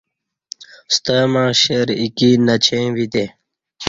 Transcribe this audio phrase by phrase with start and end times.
[0.95, 3.25] ستمع شیر ایکی نچیں ویتے